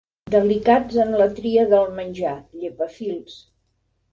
[0.35, 3.37] Delicats en la tria del menjar, llepafils.